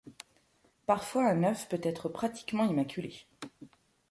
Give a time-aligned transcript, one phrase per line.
[0.87, 3.27] Parfois un œuf peut être pratiquement immaculé.